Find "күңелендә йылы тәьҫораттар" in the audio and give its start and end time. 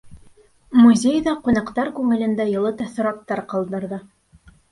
1.99-3.45